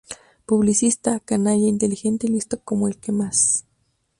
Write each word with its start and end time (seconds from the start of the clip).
Publicista, 0.47 1.19
canalla, 1.19 1.67
inteligente 1.67 2.25
y 2.25 2.31
listo 2.31 2.59
como 2.63 2.87
el 2.87 2.97
que 2.97 3.11
más. 3.11 3.67